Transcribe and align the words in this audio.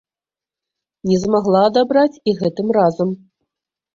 Не 1.09 1.17
змагла 1.25 1.59
адабраць 1.69 2.21
і 2.31 2.35
гэтым 2.39 2.67
разам. 2.81 3.09